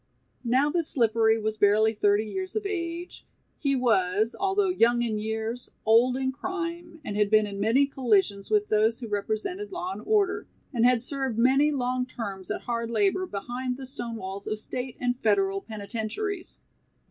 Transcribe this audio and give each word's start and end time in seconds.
Now 0.43 0.71
that 0.71 0.85
Slippery 0.85 1.39
was 1.39 1.57
barely 1.59 1.93
thirty 1.93 2.25
years 2.25 2.55
of 2.55 2.65
age, 2.65 3.23
he 3.59 3.75
was, 3.75 4.35
although 4.39 4.69
young 4.69 5.03
in 5.03 5.19
years, 5.19 5.69
old 5.85 6.17
in 6.17 6.31
crime 6.31 6.99
and 7.05 7.15
had 7.15 7.29
been 7.29 7.45
in 7.45 7.59
many 7.59 7.85
collisions 7.85 8.49
with 8.49 8.65
those 8.69 8.99
who 8.99 9.07
represented 9.07 9.71
law 9.71 9.91
and 9.91 10.01
order, 10.03 10.47
and 10.73 10.85
had 10.85 11.03
served 11.03 11.37
many 11.37 11.71
long 11.71 12.07
terms 12.07 12.49
at 12.49 12.61
hard 12.61 12.89
labor 12.89 13.27
behind 13.27 13.77
the 13.77 13.85
stone 13.85 14.15
walls 14.15 14.47
of 14.47 14.59
state 14.59 14.97
and 14.99 15.19
federal 15.19 15.61
penitentiaries. 15.61 16.61